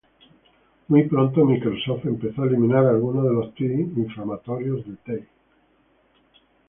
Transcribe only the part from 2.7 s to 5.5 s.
algunos de los tweets inflamatorios de Tay.